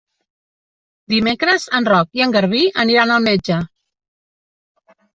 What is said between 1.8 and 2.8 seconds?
en Roc i en Garbí